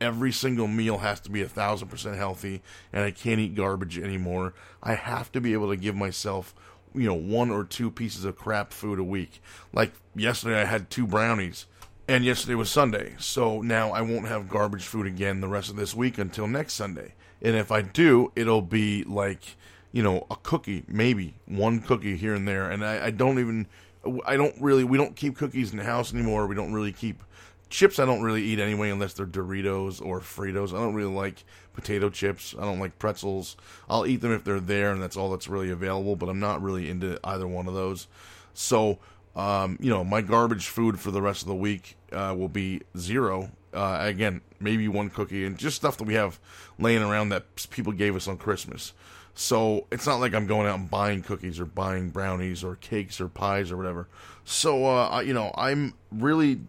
[0.00, 3.98] every single meal has to be a thousand percent healthy, and I can't eat garbage
[3.98, 4.54] anymore.
[4.82, 6.54] I have to be able to give myself,
[6.94, 9.40] you know, one or two pieces of crap food a week.
[9.72, 11.66] Like yesterday, I had two brownies,
[12.08, 15.76] and yesterday was Sunday, so now I won't have garbage food again the rest of
[15.76, 17.14] this week until next Sunday.
[17.42, 19.56] And if I do, it'll be like,
[19.92, 22.70] you know, a cookie, maybe one cookie here and there.
[22.70, 23.66] And I, I don't even,
[24.24, 26.46] I don't really, we don't keep cookies in the house anymore.
[26.46, 27.22] We don't really keep
[27.68, 27.98] chips.
[27.98, 30.72] I don't really eat anyway unless they're Doritos or Fritos.
[30.72, 32.54] I don't really like potato chips.
[32.58, 33.56] I don't like pretzels.
[33.88, 36.16] I'll eat them if they're there and that's all that's really available.
[36.16, 38.06] But I'm not really into either one of those.
[38.54, 38.98] So,
[39.34, 42.82] um, you know, my garbage food for the rest of the week uh, will be
[42.96, 43.50] zero.
[43.74, 46.40] Uh, again, maybe one cookie and just stuff that we have
[46.78, 48.94] laying around that people gave us on Christmas.
[49.38, 53.20] So it's not like I'm going out and buying cookies or buying brownies or cakes
[53.20, 54.08] or pies or whatever.
[54.44, 56.62] So uh, you know, I'm really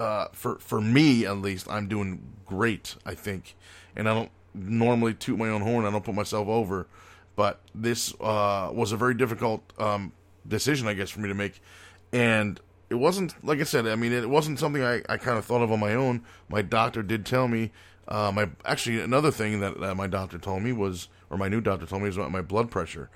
[0.00, 2.96] uh, for for me at least, I'm doing great.
[3.06, 3.54] I think,
[3.94, 5.84] and I don't normally toot my own horn.
[5.84, 6.88] I don't put myself over,
[7.36, 10.12] but this uh, was a very difficult um,
[10.46, 11.62] decision, I guess, for me to make,
[12.12, 13.86] and it wasn't like I said.
[13.86, 16.24] I mean, it wasn't something I, I kind of thought of on my own.
[16.48, 17.70] My doctor did tell me.
[18.08, 21.60] Uh, my actually another thing that, that my doctor told me was, or my new
[21.60, 23.10] doctor told me, was about my blood pressure.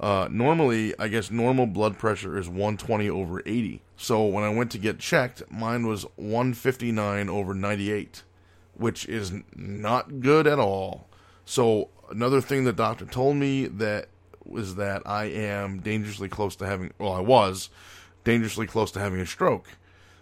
[0.00, 3.82] Uh, normally, I guess normal blood pressure is 120 over 80.
[3.96, 8.22] So when I went to get checked, mine was 159 over 98,
[8.74, 11.06] which is not good at all.
[11.44, 14.08] So another thing the doctor told me that
[14.44, 17.70] was that I am dangerously close to having, well, I was
[18.24, 19.68] dangerously close to having a stroke.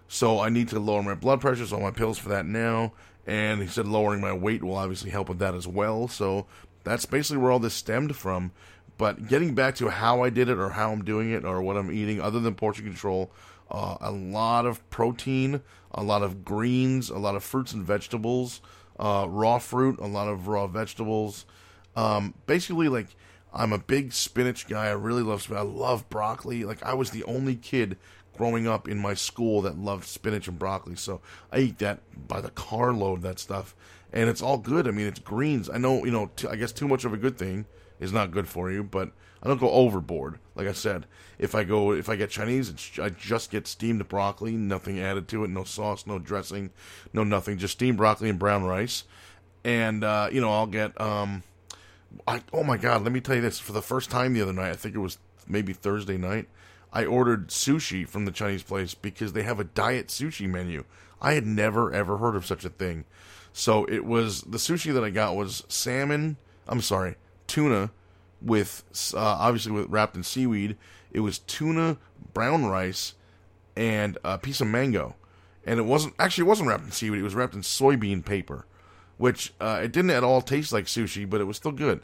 [0.08, 2.92] So I need to lower my blood pressure, so I'm on pills for that now.
[3.26, 6.08] And he said lowering my weight will obviously help with that as well.
[6.08, 6.46] So
[6.84, 8.52] that's basically where all this stemmed from.
[8.98, 11.76] But getting back to how I did it or how I'm doing it or what
[11.76, 13.30] I'm eating, other than portion control,
[13.70, 15.62] uh, a lot of protein,
[15.92, 18.60] a lot of greens, a lot of fruits and vegetables,
[18.98, 21.46] uh, raw fruit, a lot of raw vegetables.
[21.96, 23.08] Um, basically, like
[23.52, 24.86] I'm a big spinach guy.
[24.86, 25.60] I really love spinach.
[25.60, 26.64] I love broccoli.
[26.64, 27.96] Like I was the only kid
[28.36, 30.96] growing up in my school that loved spinach and broccoli.
[30.96, 31.20] So
[31.52, 33.22] I eat that by the carload.
[33.22, 33.74] That stuff,
[34.12, 34.88] and it's all good.
[34.88, 35.70] I mean, it's greens.
[35.70, 36.30] I know, you know.
[36.36, 37.66] T- I guess too much of a good thing
[37.98, 40.38] is not good for you, but I don't go overboard.
[40.54, 41.06] Like I said,
[41.38, 45.44] if I go, if I get Chinese, I just get steamed broccoli, nothing added to
[45.44, 46.70] it, no sauce, no dressing,
[47.12, 49.04] no nothing, just steamed broccoli and brown rice,
[49.64, 51.42] and uh, you know I'll get um
[52.26, 53.58] I, oh my god, let me tell you this.
[53.58, 56.48] For the first time the other night, I think it was maybe Thursday night,
[56.92, 60.84] I ordered sushi from the Chinese place because they have a diet sushi menu.
[61.20, 63.04] I had never ever heard of such a thing.
[63.52, 66.36] So it was the sushi that I got was salmon.
[66.68, 67.90] I'm sorry, tuna
[68.40, 68.84] with
[69.14, 70.76] uh, obviously with wrapped in seaweed.
[71.12, 71.98] It was tuna,
[72.32, 73.14] brown rice,
[73.76, 75.16] and a piece of mango.
[75.66, 77.20] And it wasn't actually it wasn't wrapped in seaweed.
[77.20, 78.66] It was wrapped in soybean paper
[79.20, 82.00] which uh, it didn't at all taste like sushi, but it was still good.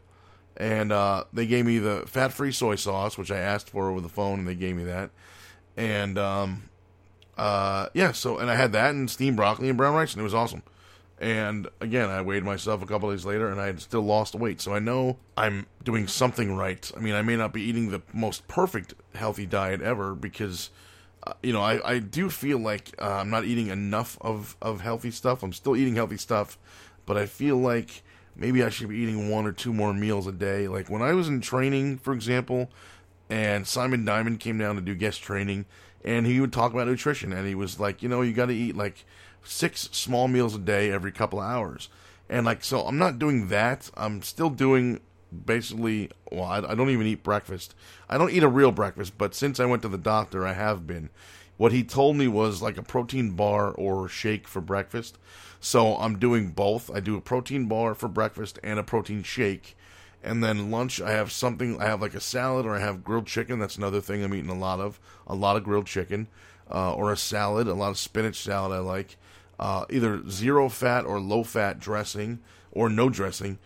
[0.54, 4.08] And uh, they gave me the fat-free soy sauce, which I asked for over the
[4.10, 5.08] phone, and they gave me that.
[5.78, 6.64] And um,
[7.38, 10.24] uh, yeah, so and I had that and steamed broccoli and brown rice, and it
[10.24, 10.62] was awesome.
[11.18, 14.60] And again, I weighed myself a couple days later, and I had still lost weight.
[14.60, 16.90] So I know I'm doing something right.
[16.94, 20.70] I mean, I may not be eating the most perfect healthy diet ever because
[21.26, 24.80] uh, you know, I, I do feel like uh, I'm not eating enough of, of
[24.80, 25.42] healthy stuff.
[25.42, 26.58] I'm still eating healthy stuff,
[27.04, 28.02] but I feel like
[28.36, 30.68] maybe I should be eating one or two more meals a day.
[30.68, 32.70] Like when I was in training, for example,
[33.28, 35.66] and Simon Diamond came down to do guest training,
[36.04, 38.54] and he would talk about nutrition, and he was like, you know, you got to
[38.54, 39.04] eat like
[39.46, 41.88] six small meals a day every couple hours.
[42.28, 43.90] And like, so I'm not doing that.
[43.96, 45.00] I'm still doing
[45.44, 47.74] basically, well, I, I don't even eat breakfast.
[48.08, 50.86] I don't eat a real breakfast, but since I went to the doctor, I have
[50.86, 51.10] been.
[51.56, 55.18] What he told me was like a protein bar or shake for breakfast.
[55.60, 56.90] So I'm doing both.
[56.94, 59.76] I do a protein bar for breakfast and a protein shake.
[60.22, 61.80] And then lunch, I have something.
[61.80, 63.58] I have like a salad, or I have grilled chicken.
[63.58, 64.98] That's another thing I'm eating a lot of.
[65.26, 66.26] A lot of grilled chicken,
[66.70, 67.68] uh, or a salad.
[67.68, 69.16] A lot of spinach salad I like.
[69.58, 72.40] Uh, either zero fat or low fat dressing,
[72.72, 73.58] or no dressing.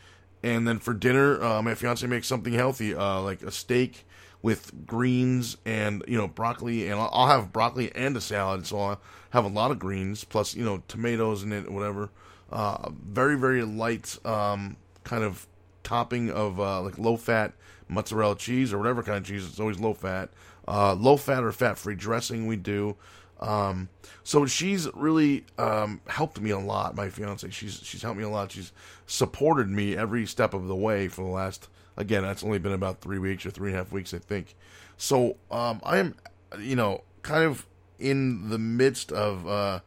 [0.43, 4.07] And then for dinner, uh, my fiance makes something healthy, uh, like a steak
[4.43, 9.01] with greens and you know broccoli, and I'll have broccoli and a salad, so I'll
[9.31, 12.11] have a lot of greens plus you know tomatoes in it, whatever.
[12.51, 15.47] Uh, very very light um, kind of
[15.83, 17.53] topping of uh, like low fat
[17.89, 19.47] mozzarella cheese or whatever kind of cheese.
[19.47, 20.31] It's always low fat,
[20.67, 22.47] uh, low fat or fat free dressing.
[22.47, 22.97] We do.
[23.41, 23.89] Um,
[24.23, 26.95] so she's really um, helped me a lot.
[26.95, 28.53] My fiance, she's she's helped me a lot.
[28.53, 28.73] She's
[29.07, 31.69] supported me every step of the way for the last
[32.01, 34.57] Again, that's only been about three weeks or three and a half weeks, I think.
[34.97, 36.15] So um, I am,
[36.59, 37.67] you know, kind of
[37.99, 39.81] in the midst of uh,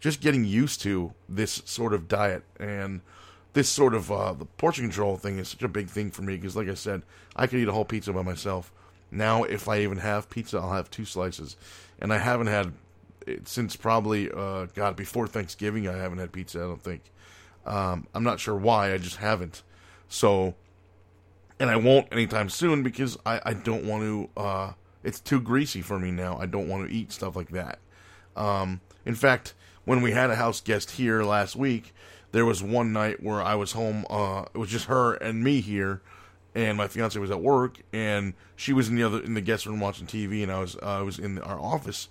[0.00, 3.02] just getting used to this sort of diet and
[3.52, 6.36] this sort of uh, the portion control thing is such a big thing for me
[6.36, 7.02] because, like I said,
[7.36, 8.72] I could eat a whole pizza by myself.
[9.12, 11.56] Now, if I even have pizza, I'll have two slices,
[12.00, 12.72] and I haven't had
[13.44, 15.88] since probably uh, God before Thanksgiving.
[15.88, 16.58] I haven't had pizza.
[16.58, 17.10] I don't think.
[17.66, 18.92] Um, I'm not sure why.
[18.92, 19.62] I just haven't.
[20.08, 20.54] So,
[21.58, 24.40] and I won't anytime soon because I, I don't want to.
[24.40, 26.38] Uh, it's too greasy for me now.
[26.38, 27.78] I don't want to eat stuff like that.
[28.36, 29.54] Um, in fact,
[29.84, 31.94] when we had a house guest here last week,
[32.32, 34.04] there was one night where I was home.
[34.10, 36.02] Uh, it was just her and me here,
[36.54, 39.66] and my fiance was at work, and she was in the other in the guest
[39.66, 42.08] room watching TV, and I was uh, I was in our office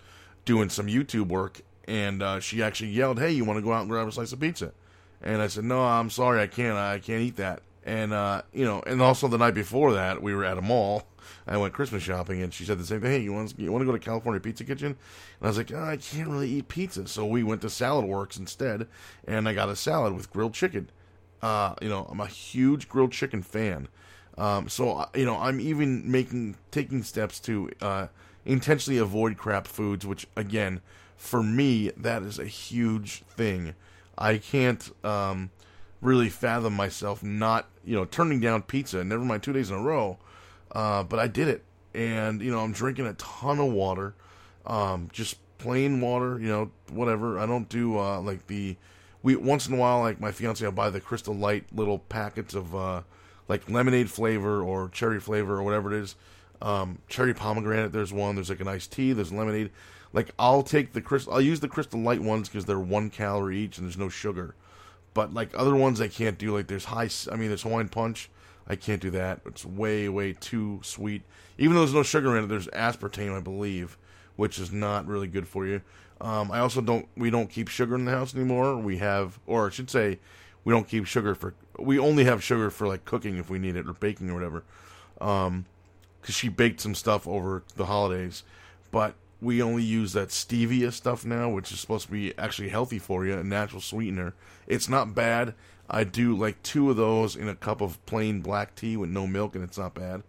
[0.49, 3.81] doing some YouTube work, and uh, she actually yelled, "Hey, you want to go out
[3.81, 4.73] and grab a slice of pizza?"
[5.21, 6.75] And I said, "No, I'm sorry, I can't.
[6.75, 10.33] I can't eat that." And uh, you know, and also the night before that, we
[10.33, 11.03] were at a mall.
[11.45, 13.11] I went Christmas shopping, and she said the same thing.
[13.11, 14.87] Hey, you want you want to go to California Pizza Kitchen?
[14.87, 14.97] And
[15.43, 18.87] I was like, oh, I can't really eat pizza, so we went to Saladworks instead,
[19.27, 20.89] and I got a salad with grilled chicken.
[21.43, 23.87] Uh, you know, I'm a huge grilled chicken fan.
[24.35, 28.07] Um, so uh, you know, I'm even making taking steps to uh,
[28.49, 30.81] intentionally avoid crap foods, which again,
[31.15, 33.75] for me, that is a huge thing.
[34.17, 35.51] I can't um,
[36.01, 39.03] really fathom myself not, you know, turning down pizza.
[39.03, 40.17] Never mind two days in a row,
[40.71, 44.15] uh, but I did it, and you know, I'm drinking a ton of water,
[44.65, 46.39] um, just plain water.
[46.39, 47.37] You know, whatever.
[47.37, 48.77] I don't do uh, like the
[49.21, 52.55] we once in a while, like my fiance, I'll buy the Crystal Light little packets
[52.55, 53.03] of uh,
[53.47, 56.15] like lemonade flavor or cherry flavor or whatever it is.
[56.61, 57.91] Um, cherry pomegranate.
[57.91, 58.35] There's one.
[58.35, 59.13] There's like an iced tea.
[59.13, 59.71] There's lemonade.
[60.11, 61.33] Like I'll take the crystal.
[61.33, 64.55] I'll use the Crystal Light ones because they're one calorie each and there's no sugar.
[65.13, 66.55] But like other ones, I can't do.
[66.55, 67.09] Like there's high.
[67.31, 68.29] I mean, there's Hawaiian Punch.
[68.67, 69.41] I can't do that.
[69.45, 71.23] It's way, way too sweet.
[71.57, 73.97] Even though there's no sugar in it, there's aspartame, I believe,
[74.35, 75.81] which is not really good for you.
[76.21, 77.07] Um, I also don't.
[77.17, 78.77] We don't keep sugar in the house anymore.
[78.77, 80.19] We have, or I should say,
[80.63, 81.53] we don't keep sugar for.
[81.79, 84.63] We only have sugar for like cooking if we need it or baking or whatever.
[85.21, 85.65] Um,
[86.21, 88.43] because she baked some stuff over the holidays,
[88.91, 92.99] but we only use that stevia stuff now, which is supposed to be actually healthy
[92.99, 94.33] for you, a natural sweetener.
[94.67, 95.53] It's not bad.
[95.89, 99.25] I do like two of those in a cup of plain black tea with no
[99.25, 100.23] milk, and it's not bad.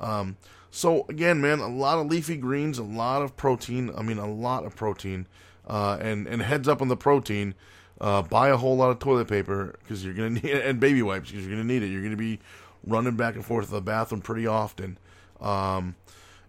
[0.00, 0.36] Um,
[0.70, 3.92] so again, man, a lot of leafy greens, a lot of protein.
[3.96, 5.26] I mean, a lot of protein.
[5.66, 7.54] Uh, and and heads up on the protein.
[8.00, 11.02] Uh, buy a whole lot of toilet paper because you're gonna need it, and baby
[11.02, 11.86] wipes because you're gonna need it.
[11.86, 12.40] You're gonna be
[12.86, 14.98] running back and forth to the bathroom pretty often.
[15.44, 15.94] Um,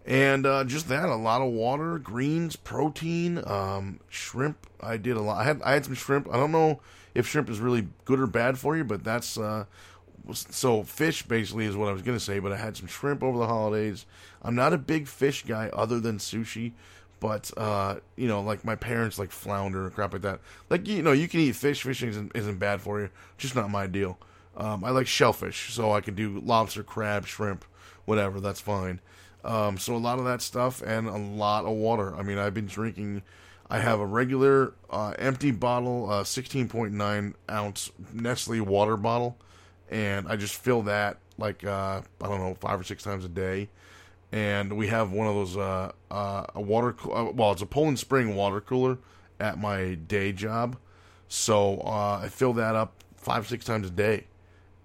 [0.06, 4.66] and uh, just that, a lot of water, greens, protein, um, shrimp.
[4.80, 5.40] I did a lot.
[5.40, 6.28] I had I had some shrimp.
[6.32, 6.80] I don't know
[7.14, 9.64] if shrimp is really good or bad for you, but that's uh,
[10.32, 12.38] so fish basically is what I was gonna say.
[12.38, 14.06] But I had some shrimp over the holidays.
[14.42, 16.72] I'm not a big fish guy other than sushi,
[17.18, 20.38] but uh, you know, like my parents like flounder and crap like that.
[20.70, 21.82] Like you know, you can eat fish.
[21.82, 23.10] Fishing isn't, isn't bad for you.
[23.38, 24.18] Just not my deal.
[24.56, 27.64] Um, I like shellfish, so I can do lobster, crab, shrimp,
[28.06, 28.40] whatever.
[28.40, 29.00] That's fine.
[29.44, 32.16] Um, so a lot of that stuff and a lot of water.
[32.16, 33.22] I mean, I've been drinking
[33.68, 39.36] I have a regular uh, empty bottle, uh, 16.9 ounce Nestle water bottle,
[39.90, 43.28] and I just fill that like uh, I don't know five or six times a
[43.28, 43.68] day.
[44.32, 47.98] And we have one of those uh, uh, a water uh, well, it's a Poland
[47.98, 48.98] Spring water cooler
[49.40, 50.76] at my day job,
[51.28, 54.26] so I fill that up five six times a day,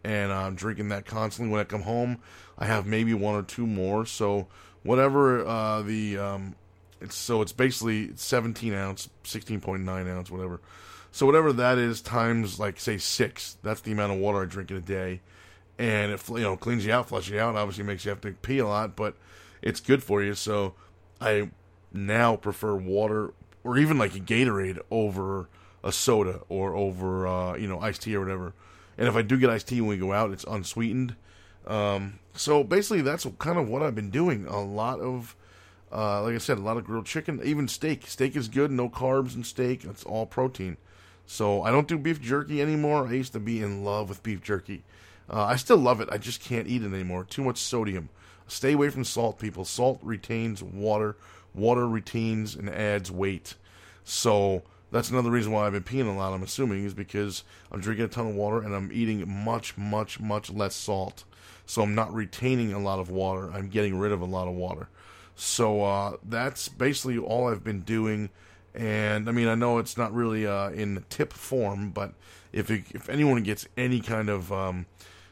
[0.03, 1.51] and I'm drinking that constantly.
[1.51, 2.19] When I come home,
[2.57, 4.05] I have maybe one or two more.
[4.05, 4.47] So
[4.83, 6.55] whatever the um,
[7.01, 10.61] it's so it's basically 17 ounce, 16.9 ounce, whatever.
[11.11, 14.71] So whatever that is times like say six, that's the amount of water I drink
[14.71, 15.21] in a day,
[15.77, 17.55] and it you know cleans you out, flushes you out.
[17.55, 19.15] Obviously makes you have to pee a lot, but
[19.61, 20.35] it's good for you.
[20.35, 20.75] So
[21.19, 21.49] I
[21.91, 23.33] now prefer water
[23.63, 25.49] or even like a Gatorade over
[25.83, 28.53] a soda or over uh, you know iced tea or whatever.
[29.01, 31.15] And if I do get iced tea when we go out, it's unsweetened.
[31.65, 34.45] Um, so basically, that's kind of what I've been doing.
[34.45, 35.35] A lot of
[35.91, 38.05] uh, like I said, a lot of grilled chicken, even steak.
[38.05, 39.83] Steak is good, no carbs in steak.
[39.85, 40.77] It's all protein.
[41.25, 43.07] So I don't do beef jerky anymore.
[43.07, 44.83] I used to be in love with beef jerky.
[45.27, 46.09] Uh, I still love it.
[46.11, 47.23] I just can't eat it anymore.
[47.23, 48.09] Too much sodium.
[48.47, 49.65] Stay away from salt, people.
[49.65, 51.17] Salt retains water.
[51.55, 53.55] Water retains and adds weight.
[54.03, 54.61] So
[54.91, 56.33] that's another reason why I've been peeing a lot.
[56.33, 60.19] I'm assuming is because I'm drinking a ton of water and I'm eating much, much,
[60.19, 61.23] much less salt.
[61.65, 63.49] So I'm not retaining a lot of water.
[63.53, 64.89] I'm getting rid of a lot of water.
[65.35, 68.29] So uh, that's basically all I've been doing.
[68.75, 72.13] And I mean, I know it's not really uh, in tip form, but
[72.51, 74.85] if it, if anyone gets any kind of um,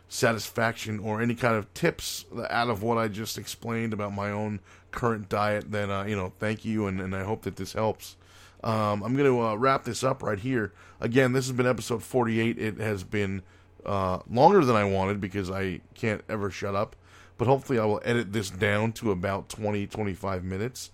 [0.07, 4.61] satisfaction or any kind of tips out of what I just explained about my own
[4.91, 8.15] current diet, then uh, you know, thank you, and, and I hope that this helps.
[8.63, 10.73] Um, I'm going to uh, wrap this up right here.
[10.99, 12.57] Again, this has been episode 48.
[12.57, 13.41] It has been
[13.85, 16.95] uh, longer than I wanted because I can't ever shut up.
[17.37, 20.91] But hopefully, I will edit this down to about 20, 25 minutes.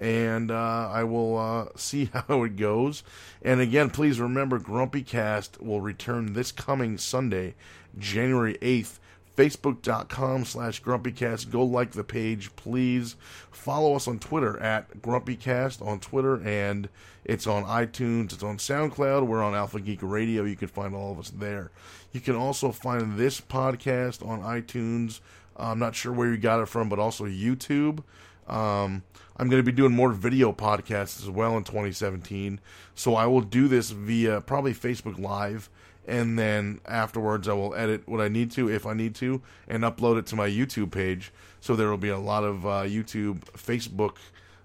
[0.00, 3.04] And uh, I will uh, see how it goes.
[3.42, 7.54] And again, please remember Grumpy Cast will return this coming Sunday,
[7.96, 8.98] January 8th
[9.36, 11.50] facebook.com slash grumpycast.
[11.50, 13.16] Go like the page please.
[13.50, 16.88] Follow us on twitter at grumpycast on twitter and
[17.24, 21.12] it's on itunes it's on soundcloud we're on alpha geek radio you can find all
[21.12, 21.70] of us there.
[22.12, 25.20] You can also find this podcast on itunes.
[25.56, 28.02] I'm not sure where you got it from but also youtube.
[28.46, 29.02] Um,
[29.36, 32.60] i'm going to be doing more video podcasts as well in 2017
[32.94, 35.70] so i will do this via probably facebook live
[36.06, 39.82] and then afterwards I will edit what I need to if I need to and
[39.82, 41.32] upload it to my YouTube page.
[41.60, 44.16] So there will be a lot of uh, YouTube, Facebook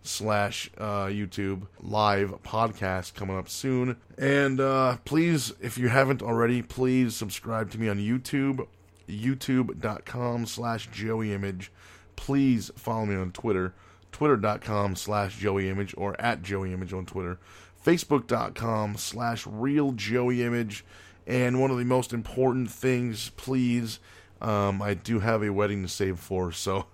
[0.03, 3.97] slash uh, YouTube live podcast coming up soon.
[4.17, 8.67] And uh, please, if you haven't already, please subscribe to me on YouTube,
[9.07, 11.71] youtube.com slash Joey Image.
[12.15, 13.73] Please follow me on Twitter,
[14.11, 17.39] twitter.com slash Joey Image or at Joey Image on Twitter,
[17.85, 20.83] facebook.com slash Real Joey Image
[21.29, 23.99] and one of the most important things, please,
[24.41, 26.51] um, I do have a wedding to save for.
[26.59, 26.87] So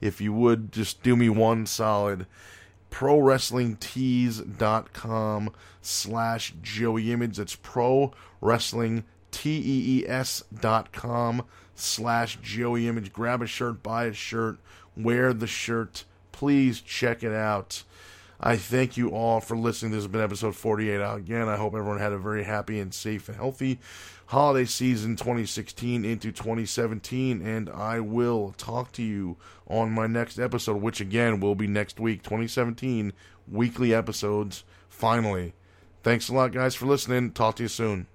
[0.00, 2.26] if you would just do me one solid,
[2.90, 5.50] prowrestlingtees.com
[5.82, 7.36] slash Joey Image.
[7.36, 13.12] That's pro wrestling T-E-E-S dot com slash Joey Image.
[13.12, 14.56] Grab a shirt, buy a shirt,
[14.96, 16.04] wear the shirt.
[16.32, 17.82] Please check it out.
[18.44, 19.92] I thank you all for listening.
[19.92, 20.96] This has been episode 48.
[20.96, 23.78] Again, I hope everyone had a very happy and safe and healthy
[24.26, 27.40] holiday season 2016 into 2017.
[27.40, 29.36] And I will talk to you
[29.68, 33.12] on my next episode, which again will be next week, 2017,
[33.48, 35.52] weekly episodes, finally.
[36.02, 37.30] Thanks a lot, guys, for listening.
[37.30, 38.08] Talk to you soon.